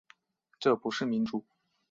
[0.59, 1.45] 这不是民主